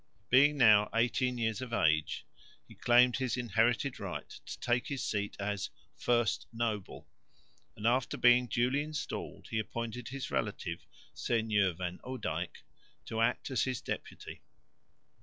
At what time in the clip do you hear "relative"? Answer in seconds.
10.31-10.87